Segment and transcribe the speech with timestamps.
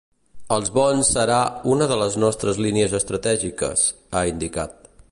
[0.55, 1.37] “Els bons serà
[1.75, 3.87] una de les nostres línies estratègiques”,
[4.23, 4.95] ha indicat.